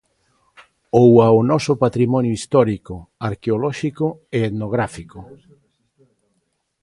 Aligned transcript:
Ou 1.01 1.11
ao 1.27 1.37
noso 1.51 1.73
patrimonio 1.83 2.35
histórico, 2.39 2.95
arqueolóxico 3.29 4.05
e 4.37 4.39
etnográfico. 4.49 5.19